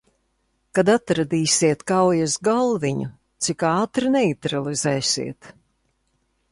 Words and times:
Kad 0.77 0.87
atradīsiet 0.93 1.83
kaujas 1.91 2.39
galviņu, 2.49 3.11
cik 3.49 3.67
ātri 3.75 4.13
neitralizēsiet? 4.19 5.55